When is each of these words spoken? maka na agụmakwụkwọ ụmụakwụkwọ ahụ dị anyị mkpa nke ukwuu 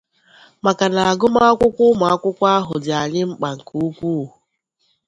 maka 0.65 0.85
na 0.93 1.01
agụmakwụkwọ 1.11 1.83
ụmụakwụkwọ 1.91 2.45
ahụ 2.57 2.73
dị 2.83 2.91
anyị 3.03 3.21
mkpa 3.29 3.49
nke 3.55 3.73
ukwuu 3.87 4.23